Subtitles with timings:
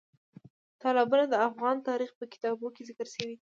[0.81, 3.29] تالابونه د افغان تاریخ په کتابونو کې ذکر شوي دي.